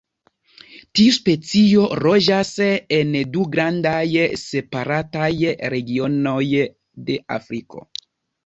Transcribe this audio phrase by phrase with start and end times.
[0.99, 2.53] Tiu specio loĝas
[2.99, 4.01] en du grandaj
[4.45, 5.31] separataj
[5.75, 6.41] regionoj
[7.11, 7.89] de Afriko.